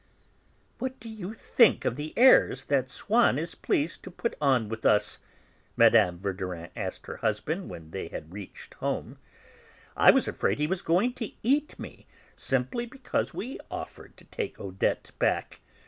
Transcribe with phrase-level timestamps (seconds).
[0.79, 4.83] "What do you think of the airs that Swann is pleased to put on with
[4.83, 5.19] us?"
[5.77, 6.17] Mme.
[6.17, 9.19] Verdurin asked her husband when they had reached home.
[9.95, 14.59] "I was afraid he was going to eat me, simply because we offered to take
[14.59, 15.59] Odette back.